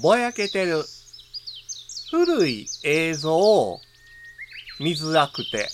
[0.00, 0.82] ぼやけてる。
[2.10, 3.80] 古い映像を
[4.80, 5.68] 見づらくて。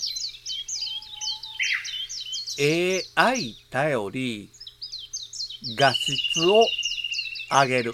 [2.59, 4.49] AI 頼り
[5.79, 6.65] 画質を
[7.49, 7.93] 上げる。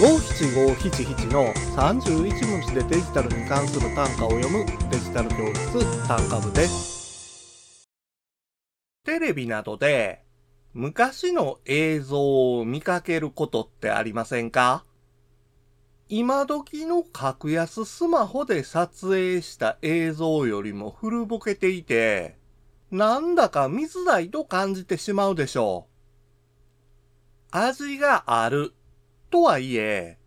[0.00, 7.88] 五七五七七の31文字でデジタルに関する単価を読むデジタル教室単価部です。
[9.04, 10.29] テレビなどで
[10.72, 14.84] 昔の映像を見かけることってありませんか？
[16.08, 22.36] 今時の格安スマホで撮影した映像よりも古ぼけていて、
[22.92, 25.88] なんだか見づらいと感じてしまうでしょ
[27.52, 27.56] う。
[27.56, 28.72] 味がある
[29.30, 30.18] とはいえ、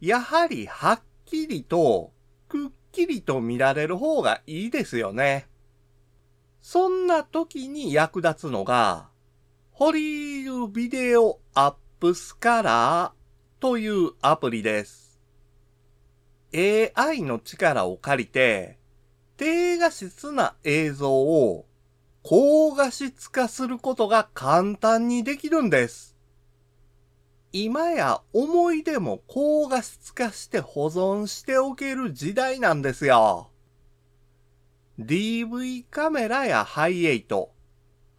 [0.00, 2.12] やはりはっきりと、
[2.48, 5.48] くっきりと見られる方がいいですよね。
[6.60, 9.11] そんな時に役立つのが、
[9.74, 15.18] ホリールビデオアップスカラーというアプリです。
[16.54, 18.78] AI の力を借りて、
[19.38, 21.64] 低画質な映像を
[22.22, 26.18] 高画質化することが簡単にできるんです。
[27.50, 33.48] 今や思い出も高画質化して保存しておける時代なんですよ。
[35.00, 37.51] DV カメラやハイエイト、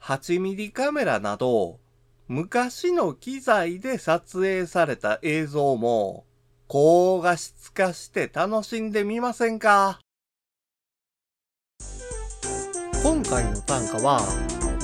[0.03, 1.79] 8ミリカメラなど、
[2.27, 6.25] 昔の機材で撮影された映像も、
[6.67, 10.01] 高画質化して楽しんでみませんか？
[13.01, 14.19] 今回の単価は、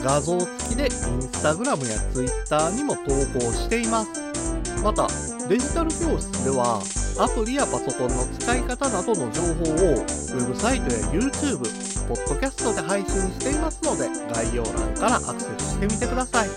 [0.05, 3.01] 画像付きでインスタグラムやツイッターにも投
[3.37, 4.81] 稿しています。
[4.81, 5.09] また、
[5.49, 6.81] デジタル教室では、
[7.17, 11.59] アプリやパソコンの使い方などの情報を、ウェブサイトや YouTube、
[12.07, 16.49] ポッドキャストで配信していますので、概要欄からアクセスしてみてください。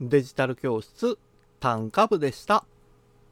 [0.00, 1.18] デジタル教室、
[1.60, 2.64] 単価部でした。